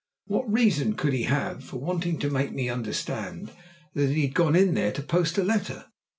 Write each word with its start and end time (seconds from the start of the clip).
What 0.25 0.51
reason 0.51 0.93
could 0.95 1.13
he 1.13 1.25
have 1.25 1.63
for 1.63 1.77
wanting 1.77 2.17
to 2.21 2.31
make 2.31 2.51
me 2.51 2.69
understand 2.69 3.51
that 3.93 4.09
he 4.09 4.23
had 4.23 4.33
gone 4.33 4.55
in 4.55 4.73
there 4.73 4.91
to 4.91 5.03
post 5.03 5.37
a 5.37 5.43
letter? 5.43 5.85